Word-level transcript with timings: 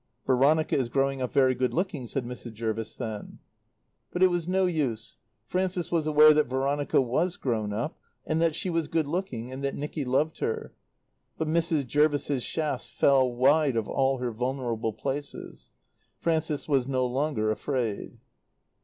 "Veronica 0.25 0.75
is 0.75 0.89
growing 0.89 1.21
up 1.21 1.31
very 1.31 1.53
good 1.53 1.75
looking," 1.75 2.07
said 2.07 2.25
Mrs. 2.25 2.53
Jervis 2.53 2.95
then. 2.95 3.37
But 4.11 4.23
it 4.23 4.31
was 4.31 4.47
no 4.47 4.65
use. 4.65 5.17
Frances 5.45 5.91
was 5.91 6.07
aware 6.07 6.33
that 6.33 6.47
Veronica 6.49 6.99
was 6.99 7.37
grown 7.37 7.71
up, 7.71 7.99
and 8.25 8.41
that 8.41 8.55
she 8.55 8.71
was 8.71 8.87
good 8.87 9.05
looking, 9.05 9.51
and 9.51 9.63
that 9.63 9.75
Nicky 9.75 10.03
loved 10.03 10.39
her; 10.39 10.73
but 11.37 11.47
Mrs. 11.47 11.85
Jervis's 11.85 12.41
shafts 12.41 12.87
fell 12.87 13.31
wide 13.31 13.75
of 13.75 13.87
all 13.87 14.17
her 14.17 14.31
vulnerable 14.31 14.91
places. 14.91 15.69
Frances 16.17 16.67
was 16.67 16.87
no 16.87 17.05
longer 17.05 17.51
afraid. 17.51 18.17